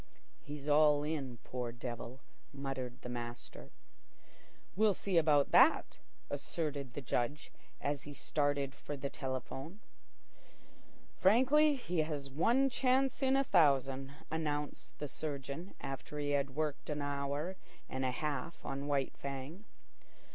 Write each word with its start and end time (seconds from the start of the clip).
"He's 0.43 0.67
all 0.67 1.03
in, 1.03 1.37
poor 1.43 1.71
devil," 1.71 2.21
muttered 2.51 2.99
the 3.03 3.07
master. 3.09 3.69
"We'll 4.75 4.95
see 4.95 5.19
about 5.19 5.51
that," 5.51 5.99
asserted 6.27 6.95
the 6.95 7.03
Judge, 7.03 7.51
as 7.79 8.01
he 8.01 8.15
started 8.15 8.73
for 8.73 8.97
the 8.97 9.11
telephone. 9.11 9.79
"Frankly, 11.19 11.75
he 11.75 11.99
has 11.99 12.31
one 12.31 12.67
chance 12.67 13.21
in 13.21 13.35
a 13.35 13.43
thousand," 13.43 14.11
announced 14.31 14.97
the 14.97 15.07
surgeon, 15.07 15.75
after 15.79 16.17
he 16.17 16.31
had 16.31 16.55
worked 16.55 16.89
an 16.89 17.03
hour 17.03 17.55
and 17.87 18.03
a 18.03 18.09
half 18.09 18.65
on 18.65 18.87
White 18.87 19.15
Fang. 19.15 19.65